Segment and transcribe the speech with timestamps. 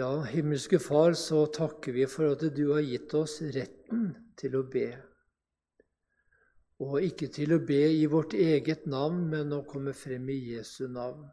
[0.00, 4.06] Ja, himmelske Far, så takker vi for at du har gitt oss retten
[4.40, 4.86] til å be.
[6.80, 10.86] Og ikke til å be i vårt eget navn, men å komme frem i Jesu
[10.88, 11.26] navn.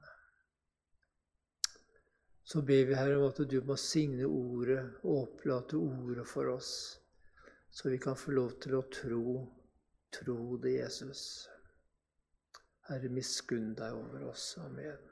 [2.43, 6.71] Så ber vi, Herre, om at du må signe ordet og opplate ordet for oss,
[7.71, 9.27] så vi kan få lov til å tro,
[10.11, 11.21] tro det, Jesus.
[12.91, 14.57] Herre, miskunn deg over oss.
[14.65, 15.07] Amen.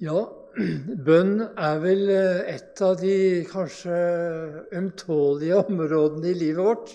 [0.00, 0.22] Ja,
[1.06, 3.96] bønn er vel eh, et av de kanskje
[4.72, 6.94] ømtålige områdene i livet vårt.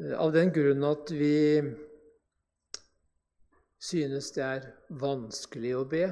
[0.00, 1.60] Eh, av den grunn at vi
[3.84, 4.66] synes det er
[5.04, 6.08] vanskelig å be.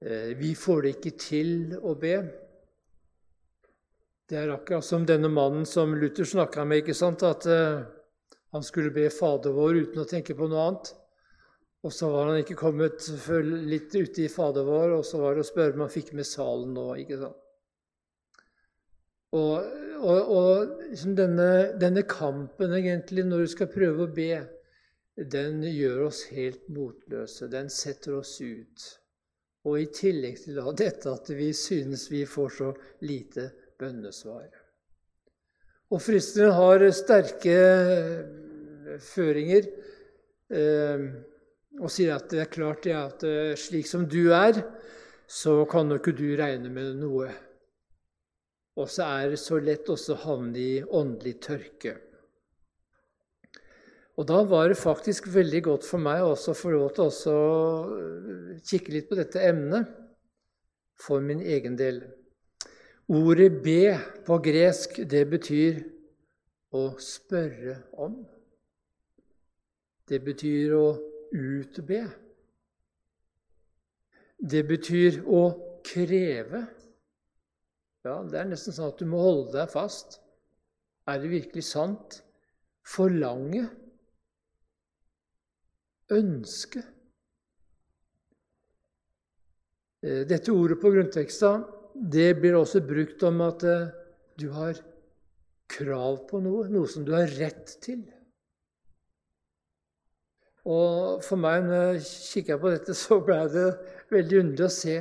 [0.00, 2.16] Eh, vi får det ikke til å be.
[4.26, 7.22] Det er akkurat som denne mannen som Luther snakka med, ikke sant?
[7.22, 10.96] at han skulle be Fader vår uten å tenke på noe annet.
[11.84, 15.36] Og så var han ikke kommet før litt ute i Fader vår, og så var
[15.36, 16.86] det å spørre om han fikk med salen nå.
[17.02, 17.42] ikke sant?
[19.36, 19.64] Og,
[20.00, 21.48] og, og liksom denne,
[21.80, 24.30] denne, kampen, egentlig, når du skal prøve å be,
[25.16, 27.48] den gjør oss helt motløse.
[27.52, 28.86] Den setter oss ut.
[29.66, 32.72] Og i tillegg til dette at vi synes vi får så
[33.04, 33.48] lite
[33.80, 34.46] bønnesvar.
[35.90, 37.56] Og fristeren har sterke
[39.02, 39.68] føringer.
[40.50, 41.08] Eh,
[41.80, 44.62] og sier at det er klart det at eh, slik som du er,
[45.28, 47.28] så kan jo ikke du regne med noe.
[48.76, 51.96] Og så er det så lett også å havne i åndelig tørke.
[54.16, 57.40] Og da var det faktisk veldig godt for meg også å få lov til å
[57.96, 59.90] eh, kikke litt på dette emnet
[61.00, 62.00] for min egen del.
[63.12, 65.84] Ordet 'be' på gresk, det betyr
[66.74, 68.16] å spørre om.
[70.08, 70.86] Det betyr å
[71.32, 72.02] utbe.
[74.36, 75.42] Det betyr å
[75.86, 76.66] kreve.
[78.06, 80.20] Ja, Det er nesten sånn at du må holde deg fast.
[81.06, 82.20] Er det virkelig sant?
[82.86, 83.64] Forlange.
[86.14, 86.84] Ønske.
[90.06, 91.56] Eh, dette ordet på grunnteksta
[91.96, 93.88] det blir også brukt om at eh,
[94.38, 94.78] du har
[95.72, 98.04] krav på noe, noe som du har rett til.
[100.66, 103.66] Og for meg, når jeg kikka på dette, så ble det
[104.12, 104.96] veldig underlig å se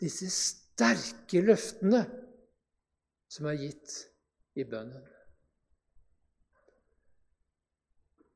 [0.00, 2.02] disse sterke løftene
[3.30, 3.96] som er gitt
[4.58, 5.06] i bønnen.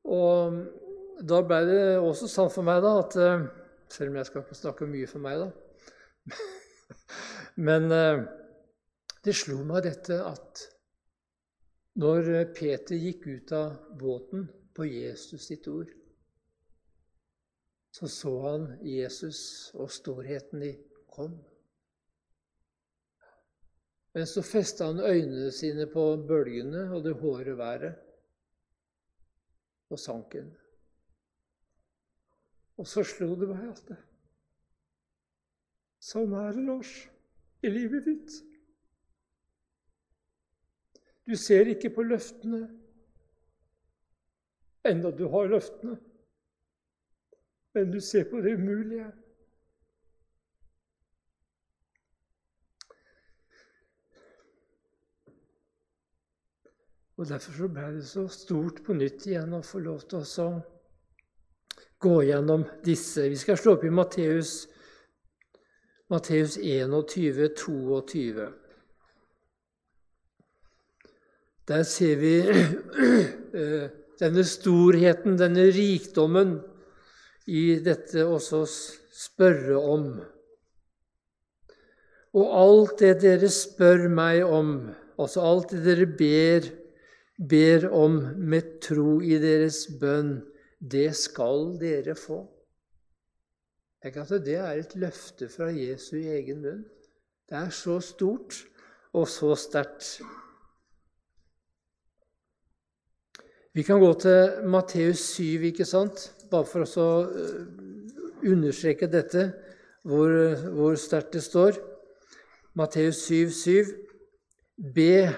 [0.05, 0.57] Og
[1.25, 3.45] da ble det også sant for meg, da, at eh,
[3.95, 6.37] Selv om jeg skal ikke snakke mye for meg, da.
[7.67, 8.23] Men eh,
[9.23, 10.63] det slo meg dette at
[12.01, 15.93] når Peter gikk ut av båten på Jesus sitt ord
[17.95, 20.73] så så han Jesus og storheten i
[21.07, 21.37] kom.
[24.15, 27.93] Men så festa han øynene sine på bølgene og det hårde været
[29.89, 30.49] og sank sanken.
[32.77, 33.97] Og så slo det meg at det,
[36.03, 36.91] sånn er det, Lars,
[37.63, 38.35] i livet ditt.
[41.23, 42.59] Du ser ikke på løftene
[44.83, 45.95] enda du har løftene
[47.75, 49.11] men du ser på det umulige.
[57.17, 60.47] Og Derfor så ble det så stort på nytt igjen å få lov til å
[62.03, 63.27] gå gjennom disse.
[63.31, 64.53] Vi skal slå opp i Matteus,
[66.11, 68.47] Matteus 21, 22.
[71.67, 72.33] Der ser vi
[73.59, 73.87] eh,
[74.19, 76.59] denne storheten, denne rikdommen
[77.45, 80.07] i dette også spørre om.
[82.35, 84.73] Og alt det dere spør meg om,
[85.19, 86.67] altså alt det dere ber,
[87.37, 90.39] ber om med tro i deres bønn,
[90.79, 92.41] det skal dere få.
[94.03, 96.83] Tenk at det er et løfte fra Jesu egen munn.
[97.49, 98.59] Det er så stort
[99.15, 100.19] og så sterkt.
[103.75, 106.29] Vi kan gå til Matteus 7, ikke sant?
[106.55, 107.59] Bare for å eh,
[108.47, 109.49] understreke dette,
[110.05, 110.31] hvor,
[110.75, 111.79] hvor sterkt det står.
[112.75, 113.93] Matteus 7, 7.
[114.95, 115.29] Be,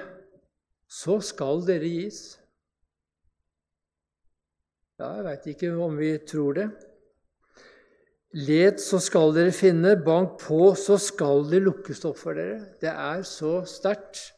[0.89, 2.21] så skal dere gis.
[4.97, 6.69] Ja, jeg veit ikke om vi tror det.
[8.37, 9.93] Let, så skal dere finne.
[10.01, 12.73] Bank på, så skal det lukkes opp for dere.
[12.81, 14.36] Det er så sterkt.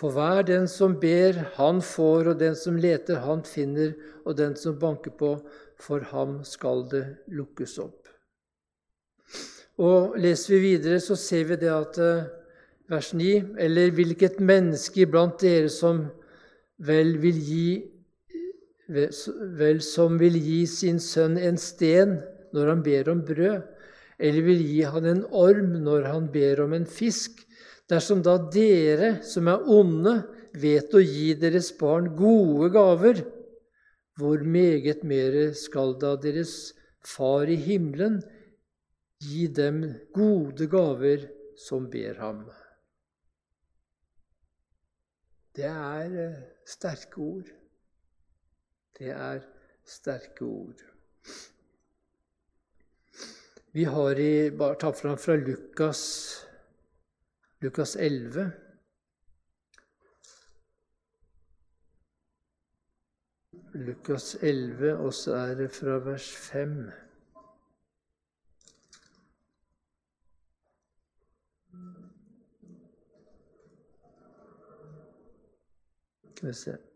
[0.00, 3.92] For hver den som ber, han får, og den som leter, han finner,
[4.24, 5.34] og den som banker på,
[5.80, 8.08] for ham skal det lukkes opp.
[9.80, 12.28] Og Leser vi videre, så ser vi det at eh,
[12.88, 16.06] vers 9.: Eller hvilket menneske blant dere som
[16.80, 17.70] vel vil gi
[18.90, 22.16] vel som vil gi sin sønn en sten
[22.56, 23.60] når han ber om brød,
[24.18, 27.44] eller vil gi han en orm når han ber om en fisk,
[27.90, 30.20] dersom da dere som er onde,
[30.54, 33.22] vet å gi deres barn gode gaver,
[34.18, 38.18] hvor meget mere skal da deres Far i himmelen
[39.24, 39.78] gi dem
[40.12, 41.22] gode gaver
[41.56, 42.42] som ber ham?
[45.56, 46.36] Det er eh,
[46.68, 47.48] sterke ord.
[48.98, 49.40] Det er
[49.88, 50.84] sterke ord.
[53.72, 56.04] Vi har i, bare tatt fram fra Lukas,
[57.62, 58.52] Lukas 11.
[63.74, 66.90] Lukas 11, og så er det fra vers 5.
[76.34, 76.89] Skal vi se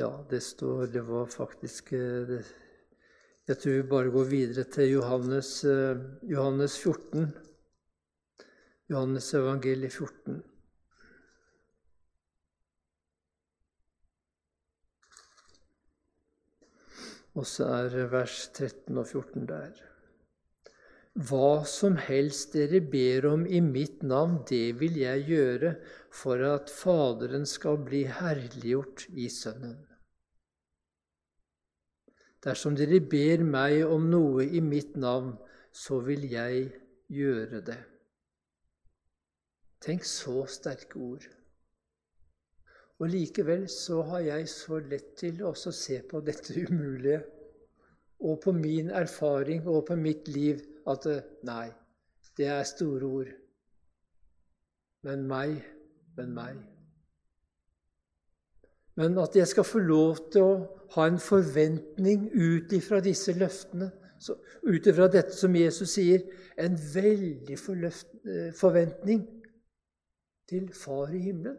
[0.00, 2.44] Ja, det står Det var faktisk eh, det,
[3.48, 5.98] Jeg tror vi bare går videre til Johannes, eh,
[6.30, 7.26] Johannes 14.
[8.88, 10.38] Johannes evangeliet 14.
[17.34, 19.84] Og så er vers 13 og 14 der.
[21.28, 25.76] Hva som helst dere ber om i mitt navn, det vil jeg gjøre,
[26.22, 29.89] for at Faderen skal bli herliggjort i Sønnen.
[32.44, 35.34] Dersom dere ber meg om noe i mitt navn,
[35.72, 36.70] så vil jeg
[37.12, 37.78] gjøre det.
[39.84, 41.26] Tenk så sterke ord.
[43.00, 47.20] Og likevel så har jeg så lett til å se på dette umulige,
[48.20, 51.06] og på min erfaring og på mitt liv, at
[51.48, 51.70] nei,
[52.36, 53.30] det er store ord.
[55.04, 55.56] Men meg,
[56.16, 56.69] men meg.
[59.00, 60.54] Men at jeg skal få lov til å
[60.92, 63.88] ha en forventning ut ifra disse løftene,
[64.68, 66.26] ut ifra dette som Jesus sier,
[66.60, 69.22] en veldig eh, forventning
[70.50, 71.56] til Far i himmelen.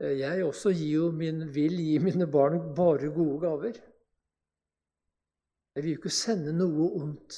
[0.00, 0.72] Eh, jeg også
[1.12, 3.82] min, vil gi mine barn bare gode gaver.
[5.74, 7.36] Jeg vil jo ikke sende noe ondt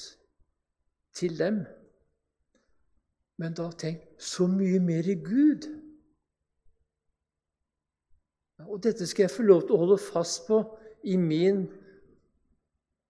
[1.15, 1.65] til dem.
[3.39, 5.67] Men da tenk så mye mer i Gud.
[8.67, 10.59] Og dette skal jeg få lov til å holde fast på
[11.07, 11.63] i min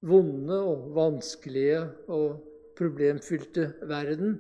[0.05, 1.81] vonde og vanskelige
[2.13, 2.43] og
[2.79, 4.37] problemfylte verden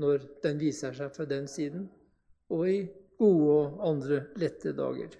[0.00, 1.88] når den viser seg fra den siden,
[2.50, 2.78] og i
[3.18, 5.12] gode og andre lette dager.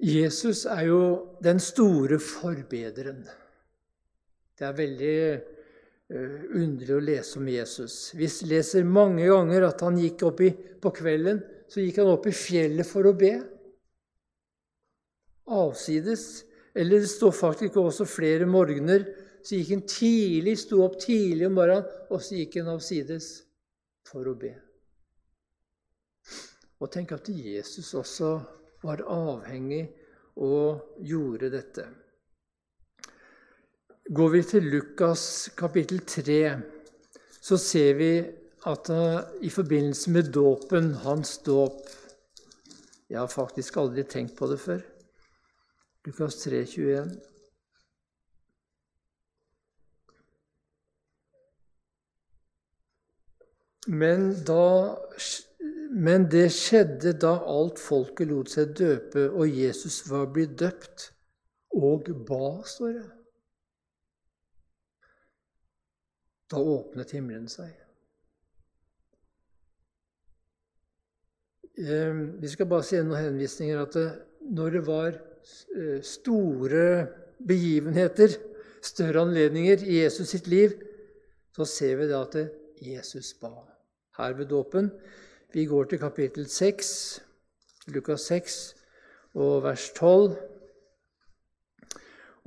[0.00, 1.00] Jesus er jo
[1.44, 3.22] den store forbederen.
[4.56, 5.16] Det er veldig
[6.10, 8.10] underlig å lese om Jesus.
[8.18, 12.26] Vi leser mange ganger at han gikk opp i, på kvelden så gikk han opp
[12.26, 13.34] i fjellet for å be.
[15.54, 16.42] Avsides.
[16.74, 19.06] Eller det står faktisk også flere morgener.
[19.46, 23.30] Så gikk han tidlig, sto opp tidlig om morgenen, og så gikk han avsides
[24.10, 24.50] for å be.
[26.80, 28.34] Og tenk at Jesus også
[28.82, 29.84] var avhengig
[30.42, 31.86] og gjorde dette.
[34.10, 36.58] Går vi til Lukas kapittel 3,
[37.42, 38.08] så ser vi
[38.66, 41.76] at uh, i forbindelse med dåpen, hans dåp
[43.10, 44.80] Jeg har faktisk aldri tenkt på det før.
[46.06, 47.20] Lukas 3, 21.
[53.86, 54.66] Men, da,
[55.94, 61.12] men det skjedde da alt folket lot seg døpe, og Jesus var blitt døpt,
[61.78, 63.08] og ba, står det.
[66.50, 67.70] Da åpnet himmelen seg.
[71.78, 73.96] Ehm, vi skal bare se noen henvisninger at
[74.50, 76.84] når det var eh, store
[77.46, 78.34] begivenheter,
[78.82, 80.74] større anledninger i Jesus sitt liv,
[81.56, 82.36] så ser vi da at
[82.80, 83.52] Jesus ba.
[84.18, 84.90] Her ved dåpen.
[85.52, 87.20] Vi går til kapittel 6,
[87.94, 88.60] Lukas 6
[89.34, 90.36] og vers 12.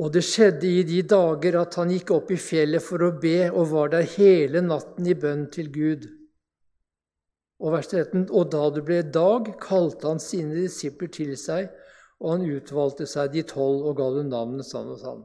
[0.01, 3.51] Og det skjedde i de dager at han gikk opp i fjellet for å be,
[3.51, 6.07] og var der hele natten i bønn til Gud.
[7.63, 11.69] Og vers 13, og da det ble dag, kalte han sine disipler til seg,
[12.23, 15.23] og han utvalgte seg de tolv og ga dem navnet sånn og sånn.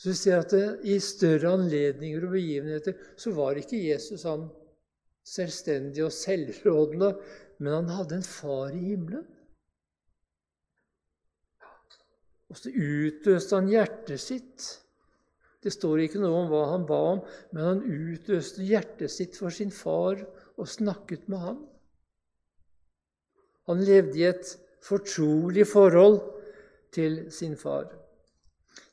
[0.00, 4.46] Så vi ser at det, I større anledninger og begivenheter så var ikke Jesus han
[5.28, 7.10] selvstendig og selvrådende,
[7.60, 9.26] men han hadde en far i himmelen.
[12.50, 14.68] Og så utløste han hjertet sitt.
[15.60, 17.20] Det står ikke noe om hva han ba om,
[17.52, 20.22] men han utløste hjertet sitt for sin far
[20.56, 21.60] og snakket med ham.
[23.70, 26.18] Han levde i et fortrolig forhold
[26.90, 27.86] til sin far.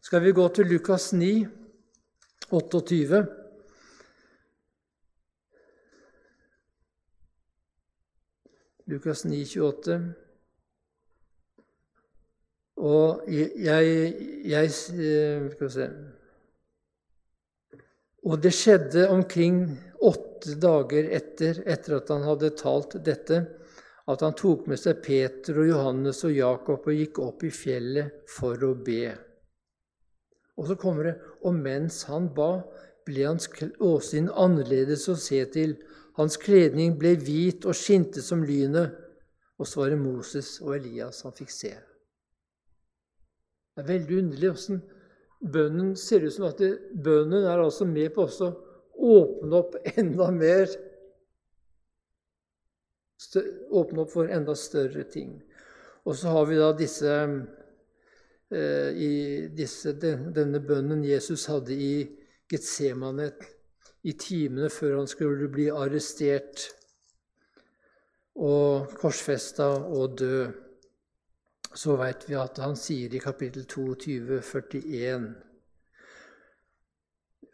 [0.04, 1.48] Skal vi gå til Lukas 9,
[2.52, 3.24] 28?
[8.88, 10.27] Lukas 9, 28.
[12.78, 13.94] Og jeg,
[14.46, 15.88] jeg eh, Skal vi se
[18.28, 19.64] Og det skjedde omkring
[20.06, 23.40] åtte dager etter, etter at han hadde talt dette,
[24.06, 28.28] at han tok med seg Peter og Johannes og Jakob og gikk opp i fjellet
[28.30, 29.16] for å be.
[30.58, 31.16] Og så kommer det
[31.46, 32.62] Og mens han ba,
[33.08, 35.78] ble hans åsyn annerledes å se til.
[36.20, 38.92] Hans kledning ble hvit og skinte som lynet.
[39.58, 41.74] Og så var det Moses og Elias han fikk se.
[43.78, 44.80] Det er veldig underlig åssen
[45.40, 48.52] bønnen ser ut som at det, bønnen er altså med på å
[48.98, 50.72] åpne opp enda mer.
[53.38, 55.38] Åpne opp for enda større ting.
[56.08, 57.14] Og så har vi da disse,
[58.50, 59.12] eh, i
[59.54, 61.94] disse, denne bønnen Jesus hadde i
[62.48, 63.32] Getsemane
[64.08, 66.70] i timene før han skulle bli arrestert
[68.38, 70.46] og korsfesta og dø
[71.78, 75.28] så veit vi at han sier i kapittel 22, 41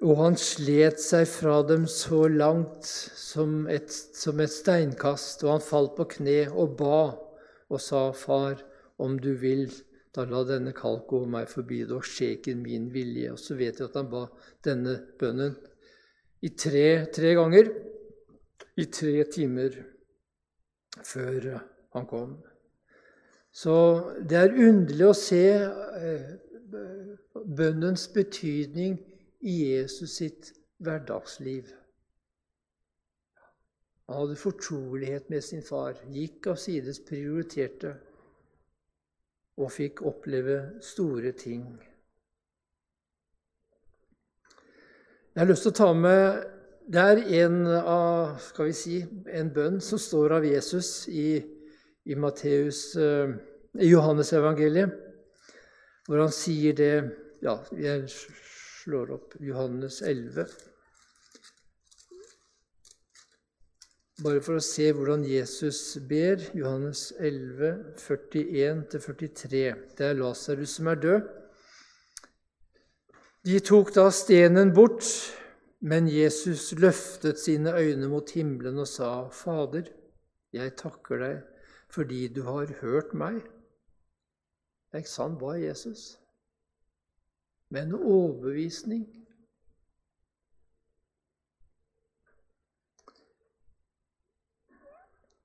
[0.04, 5.64] Og han slet seg fra dem så langt som et, som et steinkast, og han
[5.64, 7.02] falt på kne og ba
[7.74, 8.60] og sa, Far,
[9.02, 9.70] om du vil,
[10.14, 13.32] da la denne kalk gå meg forbi, dog skje ikke min vilje.
[13.34, 14.28] Og så vet vi at han ba
[14.66, 15.56] denne bønnen
[16.44, 17.72] i tre, tre ganger
[18.78, 19.80] i tre timer
[21.02, 21.54] før
[21.96, 22.36] han kom.
[23.54, 23.76] Så
[24.30, 26.30] det er underlig å se eh,
[27.46, 28.98] bønnens betydning
[29.46, 30.50] i Jesus sitt
[30.82, 31.70] hverdagsliv.
[34.10, 37.94] Han hadde fortrolighet med sin far, gikk av sides, prioriterte
[39.62, 41.68] og fikk oppleve store ting.
[45.34, 46.50] Jeg har lyst til å ta med
[46.84, 48.98] Det er en, av, skal vi si,
[49.32, 51.38] en bønn som står av Jesus i
[52.06, 53.36] i Matteus, eh,
[53.74, 54.92] Johannes evangeliet,
[56.08, 56.96] hvor han sier det
[57.44, 60.46] Ja, jeg slår opp Johannes 11.
[64.24, 66.40] Bare for å se hvordan Jesus ber.
[66.56, 69.64] Johannes 11, 41-43.
[69.98, 71.28] Det er Lasarus som er død.
[73.44, 75.04] De tok da stenen bort,
[75.84, 79.92] men Jesus løftet sine øyne mot himmelen og sa, Fader,
[80.56, 81.42] jeg takker deg
[81.94, 83.42] fordi du har hørt meg.
[83.44, 86.20] Det er ikke sant, var Jesus.
[87.70, 89.06] Men overbevisning.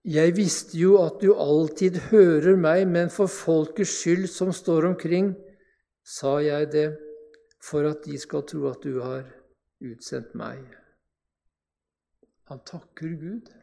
[0.04, 5.34] Jeg visste jo at du alltid hører meg, men for folkets skyld som står omkring,
[6.00, 6.88] sa jeg det,
[7.60, 9.26] for at de skal tro at du har
[9.84, 10.64] utsendt meg.
[12.48, 13.57] Han takker Gud.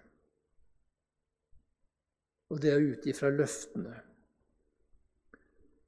[2.49, 3.95] Og det er ut ifra løftene.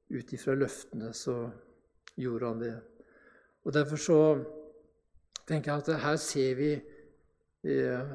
[0.09, 1.35] Ut ifra løftene så
[2.17, 2.75] gjorde han det.
[3.67, 4.19] Og Derfor så
[5.47, 6.71] tenker jeg at her ser vi
[7.67, 8.13] eh,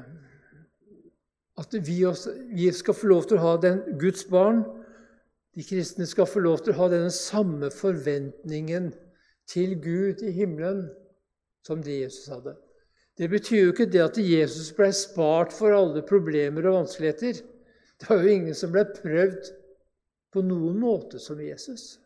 [1.57, 4.63] at vi, også, vi skal få lov til å ha den Guds barn.
[5.53, 8.89] De kristne skal få lov til å ha denne samme forventningen
[9.49, 10.87] til Gud i himmelen
[11.65, 12.55] som det Jesus hadde.
[13.17, 17.43] Det betyr jo ikke det at Jesus ble spart for alle problemer og vanskeligheter.
[17.99, 19.51] Det var jo ingen som ble prøvd
[20.33, 21.99] på noen måte som Jesus.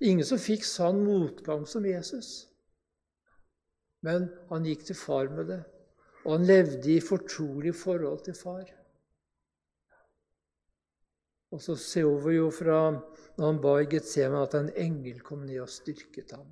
[0.00, 2.48] Ingen som fikk sann motgang som Jesus.
[4.04, 5.60] Men han gikk til far med det,
[6.24, 8.66] og han levde i fortrolig forhold til far.
[11.54, 12.80] Og så ser vi jo fra
[13.38, 16.50] når han ba i Getsemen, at en engel kom ned og styrket ham.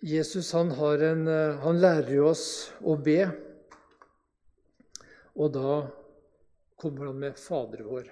[0.00, 2.44] Jesus han, en, eh, han lærer jo oss
[2.80, 3.20] å be,
[5.36, 5.74] og da
[6.80, 8.06] kommer han med Fader vår.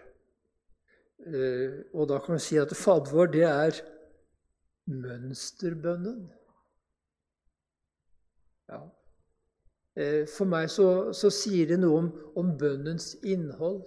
[1.28, 3.80] Eh, og da kan vi si at Fader vår, det er
[4.88, 6.26] mønsterbønnen.
[8.68, 8.82] Ja.
[9.96, 13.80] Eh, for meg så, så sier det noe om, om, bønnens innhold.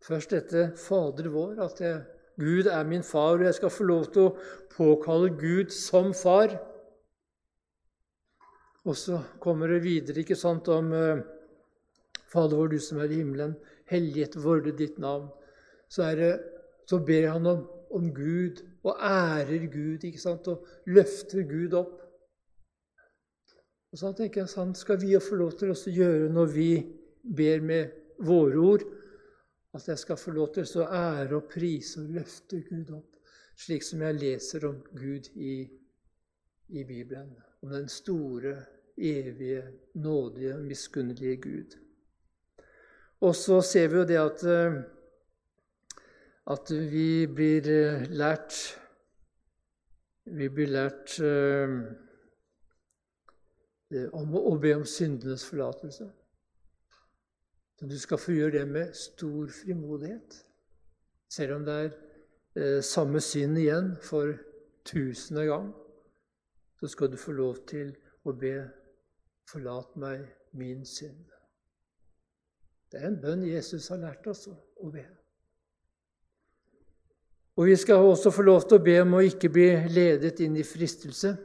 [0.00, 2.00] Først dette Fader vår, at jeg,
[2.40, 4.34] Gud er min far, og jeg skal få lov til å
[4.72, 6.56] påkalle Gud som far.
[8.88, 11.20] Og så kommer det videre ikke sant, om eh,
[12.30, 13.56] Fader vår, du som er i himmelen,
[13.90, 15.28] helliget vorde ditt navn.
[15.90, 16.32] Så, det,
[16.88, 21.96] så ber han om, om, Gud og ærer Gud ikke sant, og løfter Gud opp.
[23.90, 26.70] Og så tenker jeg sånn skal vi få lov til å gjøre når vi
[27.36, 28.86] ber med våre ord.
[29.74, 33.20] At jeg skal få lov til å ære og prise og løfte Gud opp,
[33.56, 35.62] slik som jeg leser om Gud i,
[36.68, 38.56] i Bibelen om den store,
[38.96, 39.62] evige,
[39.94, 41.76] nådige, miskunnelige Gud.
[43.20, 44.74] Og så ser vi jo det at, eh,
[46.46, 48.76] at vi blir eh, lært
[50.24, 51.80] Vi blir lært uh,
[54.14, 56.06] om å be om syndenes forlatelse.
[57.80, 60.34] Så du skal få gjøre det med stor frimodighet.
[61.32, 61.92] Selv om det er
[62.56, 64.34] eh, samme synd igjen for
[64.84, 65.70] tusende gang
[66.80, 67.94] så skal du få lov til
[68.24, 68.70] å be
[69.50, 70.20] 'Forlat meg
[70.52, 71.32] min synd'.
[72.92, 75.02] Det er en bønn Jesus har lært oss å be.
[77.56, 80.56] Og vi skal også få lov til å be om å ikke bli ledet inn
[80.56, 81.36] i fristelse.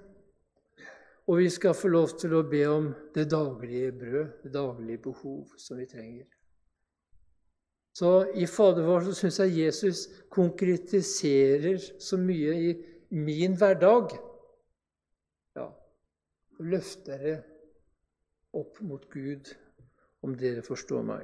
[1.26, 5.56] Og vi skal få lov til å be om det daglige brød, det daglige behov
[5.58, 6.28] som vi trenger.
[7.96, 12.72] Så i Fader vår så syns jeg Jesus konkretiserer så mye i
[13.16, 14.18] min hverdag
[15.56, 15.70] Ja,
[16.60, 17.38] løft dere
[18.56, 19.48] opp mot Gud,
[20.24, 21.24] om dere forstår meg.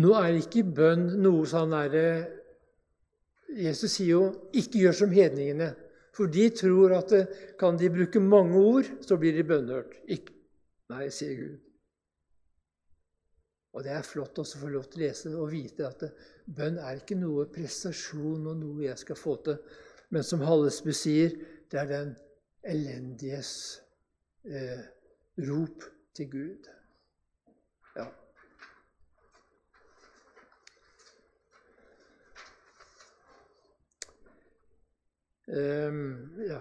[0.00, 2.06] Nå er ikke bønn noe sånn derre
[3.54, 5.74] Jesus sier jo 'ikke gjør som hedningene',
[6.14, 7.12] for de tror at
[7.58, 9.94] kan de bruke mange ord, så blir de bønnhørt.
[10.08, 10.32] Ikke.
[10.90, 11.58] Nei, sier Gud.
[13.74, 16.04] Og det er flott også å få lov til å lese og vite at
[16.46, 19.56] bønn er ikke noe prestasjon og noe jeg skal få til.
[20.14, 21.34] Men som Hallesby sier,
[21.70, 22.12] det er den
[22.70, 23.80] elendiges
[24.46, 24.84] eh,
[25.48, 26.70] rop til Gud.
[35.48, 36.60] Ja.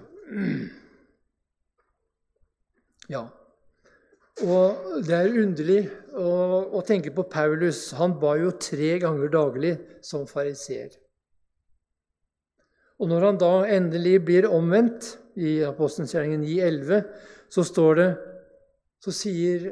[3.13, 3.23] ja.
[4.43, 5.79] Og det er underlig
[6.17, 6.27] å,
[6.73, 7.91] å, tenke på Paulus.
[7.99, 10.95] Han ba jo tre ganger daglig som fariseer.
[12.97, 16.99] Og når han da endelig blir omvendt, i Apostelens 9,11,
[17.49, 18.09] så står det
[19.01, 19.63] Så sier,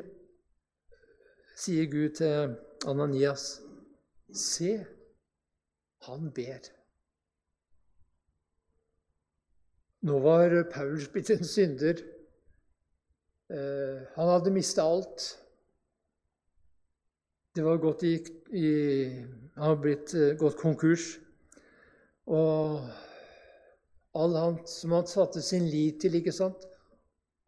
[1.56, 2.56] sier Gud til
[2.90, 3.62] Ananias
[4.34, 4.74] Se,
[6.08, 6.81] han ber.
[10.02, 12.00] Nå var Paulus blitt en synder.
[13.54, 15.26] Eh, han hadde mista alt.
[17.54, 18.16] Det var gått i,
[18.56, 18.70] i,
[19.56, 21.18] Han var blitt uh, gått konkurs.
[22.26, 22.80] Og
[24.12, 26.16] All han som han satte sin lit til.
[26.16, 26.66] ikke sant?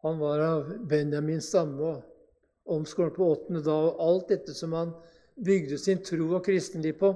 [0.04, 3.88] Han var av Benjamins stamme og omskåret på åttende dag.
[3.88, 4.92] Og alt dette som han
[5.34, 7.10] bygde sin tro og kristenliv på,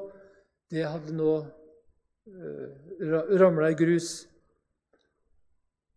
[0.73, 4.27] det hadde nå uh, ramla i grus.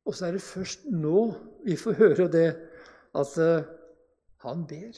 [0.05, 1.23] Og så er det først nå
[1.65, 2.47] vi får høre det
[3.17, 3.63] at uh,
[4.45, 4.97] han ber.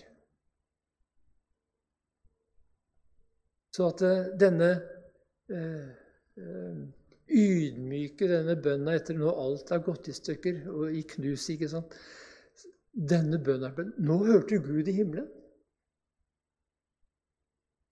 [3.74, 4.70] Så at uh, denne
[5.52, 6.84] uh,
[7.34, 11.50] ydmyke denne bønna etter når alt er gått i stykker og i knus.
[11.50, 11.96] ikke sant?
[12.94, 15.28] Denne bønnen Nå hørte Gud i himmelen.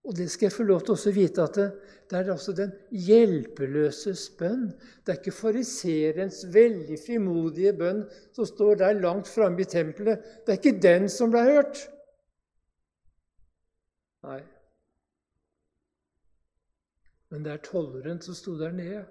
[0.02, 1.68] Og det skal jeg få lov til å vite at det,
[2.10, 4.72] det er altså den hjelpeløses bønn.
[5.06, 8.02] Det er ikke fariserens veldig frimodige bønn
[8.34, 10.26] som står der langt framme i tempelet.
[10.46, 11.86] Det er ikke den som ble hørt.
[14.26, 14.42] Nei.
[17.32, 19.06] Men det er tolleren som sto der nede.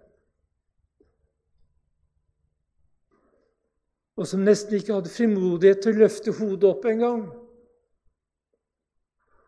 [4.21, 7.23] og som nesten ikke hadde frimodighet til å løfte hodet opp engang.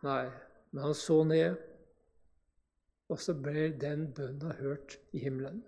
[0.01, 0.23] Nei,
[0.73, 1.59] men han så ned,
[3.13, 5.61] og så ble den bønna hørt i himmelen.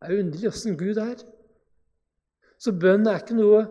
[0.00, 1.20] Det er underlig åssen Gud er.
[2.60, 3.64] Så bønn er ikke noe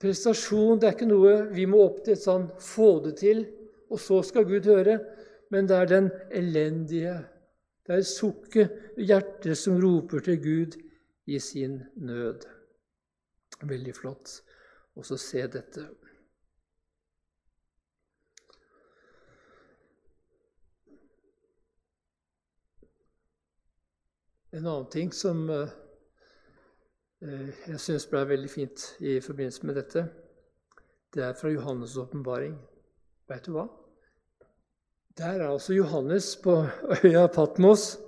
[0.00, 3.42] prestasjon, det er ikke noe vi må opp til sånn få det til,
[3.90, 5.00] og så skal Gud høre.
[5.50, 7.16] Men det er den elendige,
[7.86, 10.76] det er sukket, hjertet som roper til Gud
[11.26, 12.46] i sin nød.
[13.66, 14.38] Veldig flott
[14.94, 15.88] å se dette.
[24.52, 25.68] En annen ting som eh,
[27.22, 30.02] eh, jeg syns ble veldig fint i forbindelse med dette,
[31.14, 32.56] det er fra Johannes' åpenbaring.
[33.30, 33.68] Veit du hva?
[35.18, 36.56] Der er altså Johannes på
[37.04, 37.98] øya Patmos,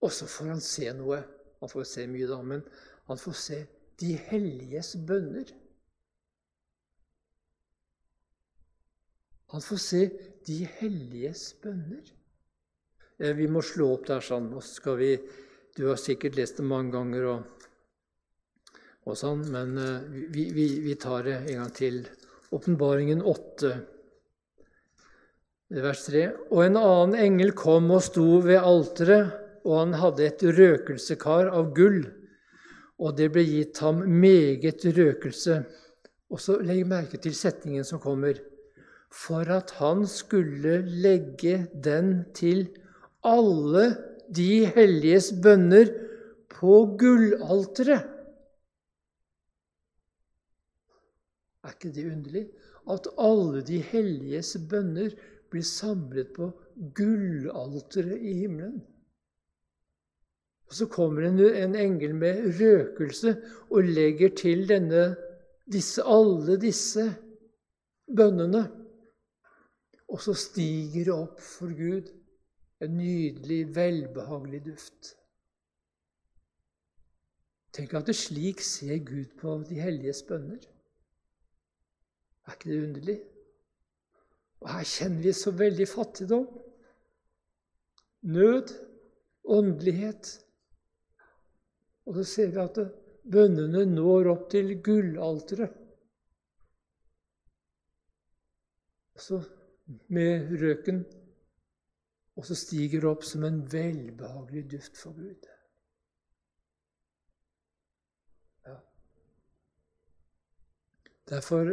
[0.00, 1.20] og så får han se noe.
[1.60, 2.64] Han får se mye, da, men
[3.08, 3.60] han får se
[4.00, 5.52] de helliges bønner.
[9.52, 10.02] Han får se
[10.46, 12.08] de helliges bønner.
[13.18, 14.50] Eh, vi må slå opp der sånn.
[14.54, 15.18] og så skal vi,
[15.76, 17.42] Du har sikkert lest det mange ganger, og,
[19.10, 21.96] og sånn, men uh, vi, vi, vi, tar det en gang til.
[22.54, 23.72] Åpenbaringen 8,
[25.82, 26.22] vers 3.
[26.54, 29.34] Og en annen engel kom og sto ved alteret,
[29.66, 32.04] og han hadde et røkelsekar av gull,
[33.02, 35.58] og det ble gitt ham meget røkelse.
[36.30, 38.38] Og så legg merke til setningen som kommer.
[39.10, 42.68] For at han skulle legge den til
[43.24, 43.84] alle
[44.34, 45.90] de helliges bønner
[46.52, 48.10] på gullalteret.
[51.64, 52.48] Er ikke det underlig?
[52.92, 55.14] At alle de helliges bønner
[55.50, 56.50] blir samlet på
[56.96, 58.82] gullalteret i himmelen.
[60.68, 63.36] Og Så kommer en, en engel med røkelse
[63.70, 65.14] og legger til denne,
[65.72, 67.06] disse, alle disse
[68.16, 68.66] bønnene.
[70.08, 72.10] Og så stiger det opp for Gud
[72.82, 75.14] en nydelig, velbehagelig duft.
[77.74, 80.62] Tenk at det slik ser Gud på de helliges bønner.
[82.46, 83.16] Er ikke det underlig?
[84.62, 86.46] Og her kjenner vi så veldig fattigdom,
[88.34, 88.70] nød,
[89.44, 90.30] åndelighet.
[92.06, 92.80] Og så ser vi at
[93.32, 95.80] bønnene når opp til gullalteret.
[99.14, 99.40] Så
[100.08, 101.04] med røken
[102.34, 105.46] og så stiger det opp som en velbehagelig duft for Gud.
[108.66, 108.78] Ja.
[111.30, 111.70] Derfor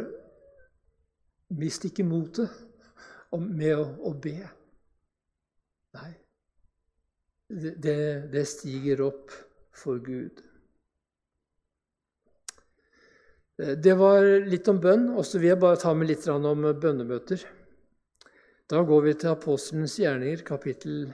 [1.57, 2.53] mist ikke motet
[3.31, 4.37] med å, å be.
[5.97, 6.11] Nei,
[7.49, 7.97] det,
[8.31, 9.33] det stiger opp
[9.75, 10.43] for Gud.
[13.57, 17.43] Det var litt om bønn, og så vil jeg bare ta med litt om bønnemøter.
[18.71, 21.09] Da går vi til apostelens gjerninger, kapittel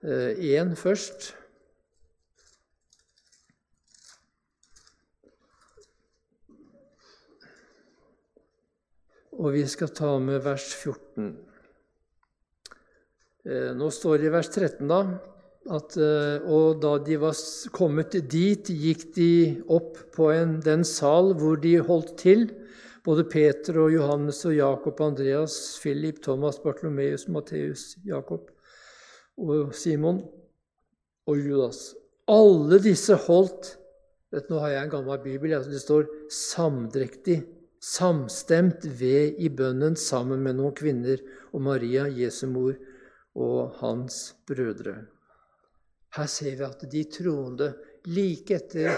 [0.00, 1.26] 1 eh, først.
[9.36, 11.28] Og vi skal ta med vers 14.
[13.44, 15.04] Eh, nå står det i vers 13 da,
[15.68, 17.36] at eh, og da de var
[17.76, 19.32] kommet dit, gikk de
[19.68, 22.48] opp på en, den sal hvor de holdt til
[23.04, 28.50] både Peter og Johannes og Jakob, Andreas, Philip, Thomas, Bartlomeus, Matteus, Jakob
[29.36, 30.22] og Simon
[31.26, 31.92] og Judas.
[32.30, 33.74] Alle disse holdt
[34.32, 35.52] vet, Nå har jeg en gammel bibel.
[35.52, 37.44] Altså det står 'samdrektig',
[37.80, 41.20] samstemt ved i bønnen sammen med noen kvinner
[41.52, 42.74] og Maria, Jesu mor,
[43.34, 45.04] og hans brødre.
[46.16, 47.74] Her ser vi at de troende
[48.06, 48.94] like etter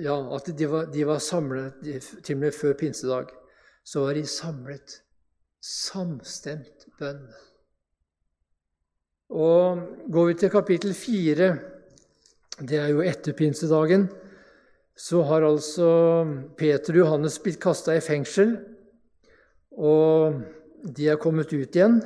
[0.00, 3.32] ja, at de var, de var samlet til og med før pinsedag.
[3.84, 5.00] Så var de samlet.
[5.64, 7.26] Samstemt bønn.
[9.34, 11.54] Og Går vi til kapittel fire,
[12.60, 14.08] det er jo etter pinsedagen,
[14.96, 15.88] så har altså
[16.56, 18.54] Peter og Johannes blitt kasta i fengsel.
[19.74, 20.40] Og
[20.84, 21.98] de er kommet ut igjen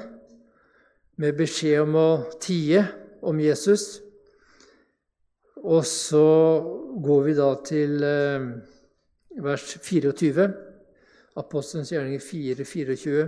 [1.20, 2.08] med beskjed om å
[2.40, 2.86] tie
[3.20, 3.98] om Jesus.
[5.64, 6.26] Og så
[7.02, 8.48] går vi da til eh,
[9.42, 10.48] vers 24,
[11.38, 13.24] Apostelens gjerninger 4, 24.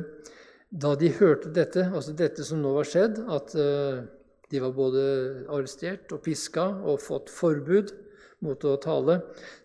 [0.71, 4.03] Da de hørte dette, altså dette som nå var skjedd, at eh,
[4.51, 5.03] de var både
[5.51, 7.93] arrestert og piska og fått forbud
[8.41, 9.19] mot å tale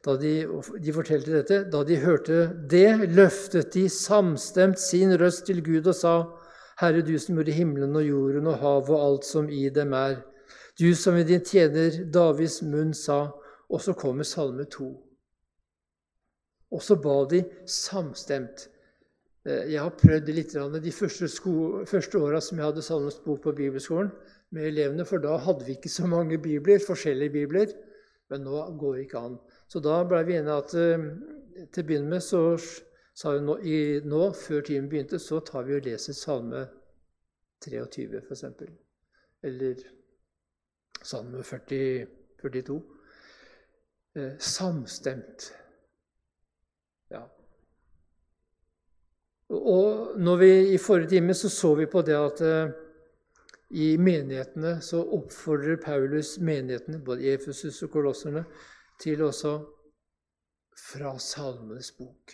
[0.04, 0.34] da de,
[0.82, 1.60] de fortalte dette.
[1.72, 6.16] Da de hørte det, løftet de samstemt sin røst til Gud og sa:"
[6.76, 10.18] Herre, du som gjorde himmelen og jorden og havet og alt som i dem er.
[10.80, 13.32] Du som ved din tjener Davids munn sa
[13.70, 14.86] Og så kommer Salme 2.
[16.72, 18.68] Og så ba de samstemt.
[19.46, 21.30] Eh, jeg har prøvd litt de første,
[21.90, 24.12] første åra som jeg hadde Salmens bok på bibelskolen
[24.54, 27.74] med elevene, for da hadde vi ikke så mange bibler, forskjellige bibler.
[28.30, 29.40] Men nå går det ikke an.
[29.68, 31.10] Så da ble vi enige at eh,
[31.72, 32.44] til å begynne med så
[33.16, 33.60] sa hun nå,
[34.06, 36.66] nå, før timen begynte, så tar vi og leser Salme
[37.66, 38.44] 23, f.eks.
[39.46, 39.86] Eller
[41.06, 42.08] Salme 40,
[42.42, 42.82] 42.
[44.16, 45.52] Eh, samstemt.
[47.12, 47.22] Ja.
[49.50, 52.74] Og når vi I forrige time så, så vi på det at eh,
[53.70, 58.46] i menighetene så oppfordrer Paulus menighetene, både Efesus og kolosserne,
[59.02, 59.58] til også
[60.90, 62.34] fra Salmenes bok.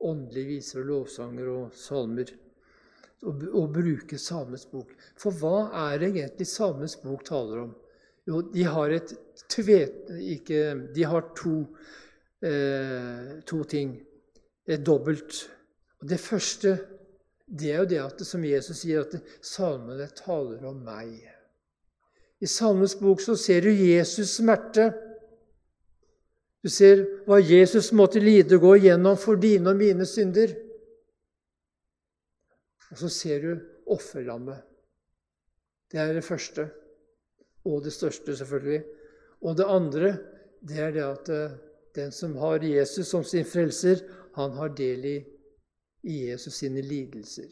[0.00, 2.30] Åndelige viser og lovsanger og salmer.
[3.20, 4.94] Å bruke Salmenes bok.
[5.20, 7.74] For hva er det egentlig Salmenes bok taler om?
[8.28, 9.12] Jo, de har et
[9.50, 10.08] tvet...
[10.36, 10.62] Ikke
[10.94, 11.56] De har to,
[12.40, 13.98] eh, to ting.
[14.64, 15.42] Et dobbelt.
[16.00, 16.78] Og det første
[17.50, 21.18] det er jo det at, som Jesus sier, at salmene taler om meg.
[22.40, 24.92] I Salmens bok så ser du Jesus' smerte.
[26.62, 30.54] Du ser hva Jesus måtte lide og gå igjennom for dine og mine synder.
[32.90, 33.50] Og så ser du
[33.86, 34.62] offerlammet.
[35.90, 36.68] Det er det første.
[37.64, 38.84] Og det største, selvfølgelig.
[39.40, 40.16] Og det andre,
[40.68, 41.58] det er det at eh,
[41.94, 44.02] den som har Jesus som sin frelser,
[44.34, 45.16] han har del i,
[46.02, 47.50] i Jesus sine lidelser.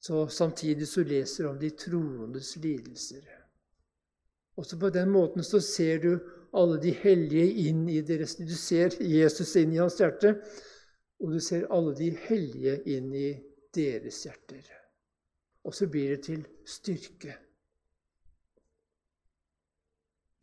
[0.00, 3.24] Så Samtidig så leser du om de troendes lidelser.
[4.56, 6.18] Også på den måten så ser du
[6.54, 10.34] alle de hellige inn i deres Du ser Jesus inn i hans hjerte,
[11.20, 13.28] og du ser alle de hellige inn i
[13.74, 14.64] deres hjerter.
[15.64, 17.34] Og så blir det til styrke.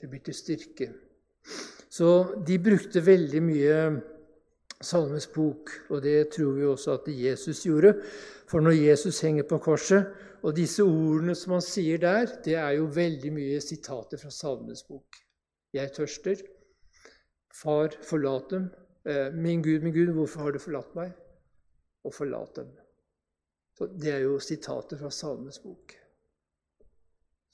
[0.01, 0.89] Det blir til styrke.
[1.89, 2.09] Så
[2.47, 3.77] de brukte veldig mye
[4.83, 7.93] Salmes bok, og det tror vi også at Jesus gjorde.
[8.47, 10.11] For når Jesus henger på korset,
[10.43, 14.83] og disse ordene som han sier der, det er jo veldig mye sitater fra Salmenes
[14.85, 15.17] bok.
[15.73, 16.43] Jeg tørster.
[17.55, 18.67] Far, forlat dem.
[19.07, 21.15] Eh, min Gud, min Gud, hvorfor har du forlatt meg?
[22.05, 22.69] Og forlat dem.
[23.75, 25.95] Så det er jo sitater fra Salmens bok.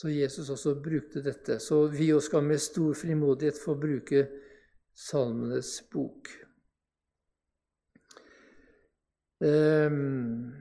[0.01, 1.60] Så Jesus også brukte dette.
[1.60, 4.27] Så vi også skal med stor frimodighet få bruke
[4.97, 6.29] Salmenes bok.
[9.41, 10.53] Um,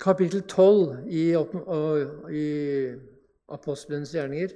[0.00, 1.24] kapittel 12 i,
[2.32, 2.46] i
[3.48, 4.54] Apostelens gjerninger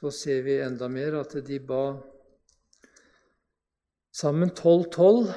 [0.00, 1.82] så ser vi enda mer at de ba
[4.16, 5.32] sammen 12-12.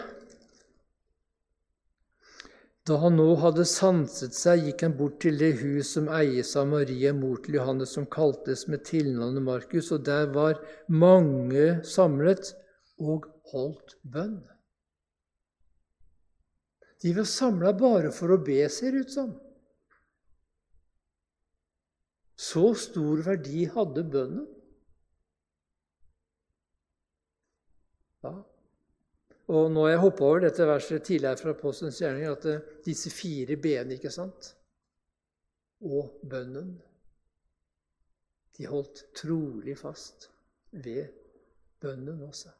[2.84, 6.68] Da han nå hadde sanset seg, gikk han bort til det hus som eies av
[6.68, 10.60] Maria, mor til Johannes, som kaltes med tilnavnet Markus, og der var
[10.92, 12.52] mange samlet
[13.00, 14.42] og holdt bønn.
[17.04, 19.32] De var samla bare for å be, ser det ut som.
[22.40, 24.48] Så stor verdi hadde bønnen.
[28.24, 28.42] Ja.
[29.52, 33.12] Og nå har jeg hoppa over dette verset tidligere fra Apostelens gjerning, at eh, disse
[33.12, 34.54] fire b-ene, ikke sant,
[35.84, 36.78] og bønnen,
[38.58, 40.30] de holdt trolig fast
[40.72, 41.10] ved
[41.82, 42.54] bønnen også.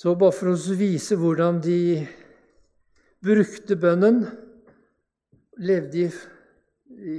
[0.00, 1.80] Så bare for å vise hvordan de
[3.20, 4.22] brukte bønnen,
[5.60, 6.08] levde i,
[6.88, 7.16] i,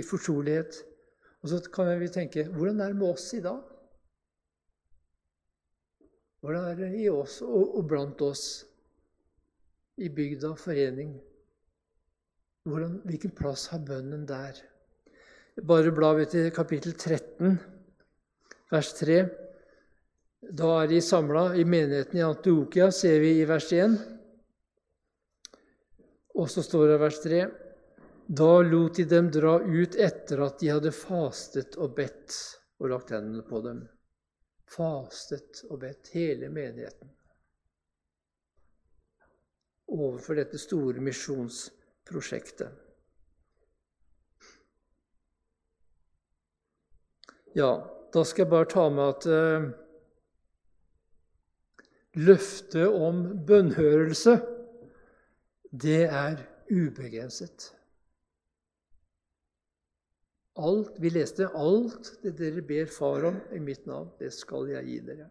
[0.00, 0.80] i fortrolighet.
[1.44, 3.60] Og så kan vi tenke hvordan er det med oss i dag?
[6.44, 8.42] Hvordan er det i oss og, og blant oss
[9.96, 11.14] i bygda forening?
[12.68, 14.58] Hvordan, hvilken plass har bønnen der?
[15.64, 17.56] Bare bla vi til kapittel 13,
[18.74, 19.16] vers 3.
[20.60, 23.96] Da er de samla i menigheten i Antiokia, ser vi i vers 1.
[26.36, 27.42] Og så står det vers 3.:
[28.28, 32.40] Da lot de dem dra ut etter at de hadde fastet og bedt
[32.84, 33.86] og lagt hendene på dem
[34.70, 37.10] fastet og bedt, hele menigheten,
[39.94, 42.80] overfor dette store misjonsprosjektet.
[47.54, 47.70] Ja,
[48.14, 49.68] da skal jeg bare ta med at uh,
[52.18, 54.40] løftet om bønnhørelse,
[55.70, 57.73] det er ubegrenset.
[60.54, 64.86] Alt, Vi leste alt det dere ber Far om i mitt navn, det skal jeg
[64.86, 65.26] gi dere.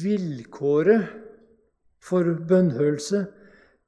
[0.00, 1.10] Vilkåret
[2.00, 3.24] for bønnhørelse,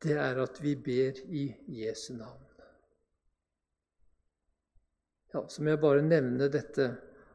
[0.03, 1.47] det er at vi ber i
[1.81, 2.43] Jesu navn.
[5.33, 6.91] Ja, Så må jeg bare nevne dette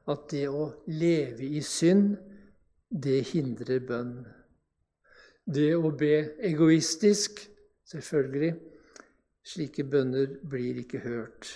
[0.07, 2.17] at det å leve i synd,
[2.89, 4.19] det hindrer bønn.
[5.47, 7.41] Det å be egoistisk,
[7.89, 8.53] selvfølgelig,
[9.47, 11.51] Slike bønner blir ikke hørt.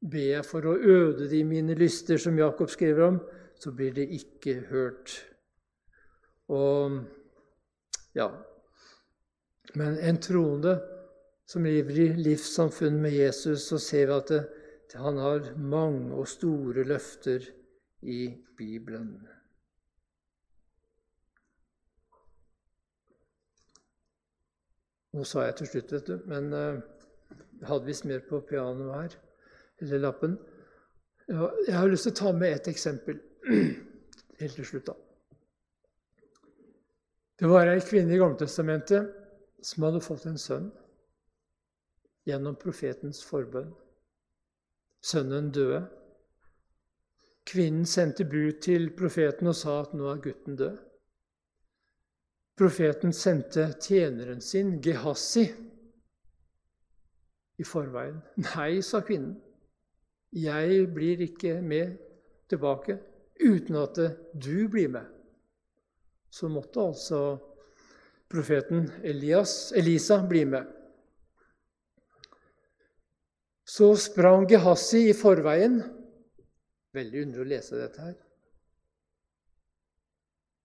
[0.00, 3.18] Ber jeg for å øde de mine lyster, som Jakob skriver om,
[3.58, 5.16] så blir det ikke hørt.
[6.48, 7.02] Og
[8.14, 8.30] ja
[9.74, 10.80] Men en troende
[11.46, 14.40] som lever i livssamfunn med Jesus, så ser vi at det,
[14.98, 17.44] han har mange og store løfter
[18.02, 19.12] i Bibelen.
[25.14, 26.82] Nå sa jeg til slutt, vet du, men jeg
[27.68, 29.16] hadde visst mer på pianoet her,
[29.80, 30.38] eller lappen.
[31.28, 33.20] Jeg har lyst til å ta med et eksempel
[34.40, 34.86] helt til slutt.
[34.86, 34.96] da.
[37.40, 39.14] Det var ei kvinne i Gammeltestamentet
[39.64, 40.68] som hadde fått en sønn
[42.28, 43.70] gjennom profetens forbønn.
[45.00, 45.86] Sønnen døde.
[47.48, 50.76] Kvinnen sendte bud til profeten og sa at nå er gutten død.
[52.60, 55.46] Profeten sendte tjeneren sin, Gehassi,
[57.60, 58.18] i forveien.
[58.54, 59.36] Nei, sa kvinnen.
[60.30, 61.96] Jeg blir ikke med
[62.50, 62.96] tilbake
[63.40, 63.98] uten at
[64.34, 65.06] du blir med.
[66.30, 67.22] Så måtte altså
[68.30, 70.68] profeten Elias, Elisa bli med.
[73.66, 75.80] Så sprang Gehassi i forveien.
[76.94, 78.16] Veldig underlig å lese dette her.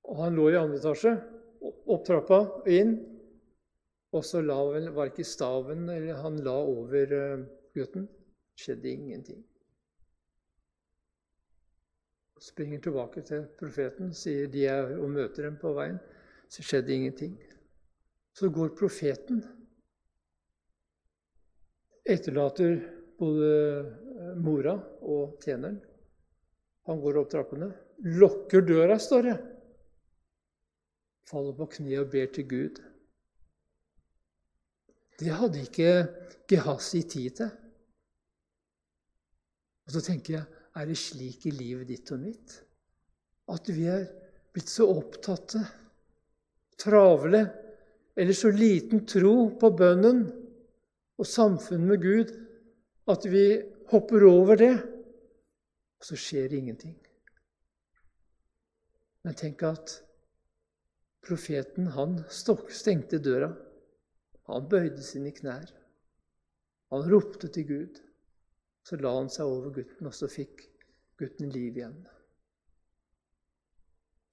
[0.10, 1.16] Og han lå i andre etasje
[1.66, 2.96] opp trappa og inn.
[4.14, 8.08] Og så la vel, var ikke staven eller Han la over uh, gutten.
[8.56, 9.42] Skjedde ingenting.
[12.40, 15.98] Springer tilbake til profeten, sier de er og møter dem på veien.
[16.52, 17.34] Så skjedde ingenting.
[18.36, 19.42] Så går profeten.
[22.06, 22.78] Etterlater
[23.20, 25.80] både eh, mora og tjeneren.
[26.86, 27.72] Han går opp trappene.
[28.20, 29.36] Lukker døra, står det
[31.30, 32.82] faller på kne og ber til Gud.
[35.20, 35.92] Det hadde ikke
[36.50, 37.52] Gehazi tid til.
[39.86, 42.56] Og så tenker jeg, er det slik i livet ditt og mitt?
[43.54, 44.08] At vi er
[44.54, 45.62] blitt så opptatte,
[46.82, 47.44] travle,
[48.16, 50.26] eller så liten tro på bønnen
[51.16, 52.34] og samfunnet med Gud
[53.12, 53.46] at vi
[53.92, 54.74] hopper over det,
[56.00, 56.96] og så skjer ingenting.
[59.26, 60.00] Men tenk at
[61.26, 63.48] Profeten han stengte døra.
[64.50, 65.72] Han bøyde sine knær.
[66.94, 68.02] Han ropte til Gud.
[68.86, 70.68] Så la han seg over gutten, og så fikk
[71.18, 71.96] gutten liv igjen.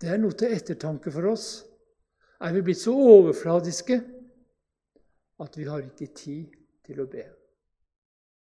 [0.02, 1.46] Det er noe til ettertanke for oss.
[2.42, 4.00] Er vi blitt så overfladiske
[5.42, 7.24] at vi har ikke tid til å be?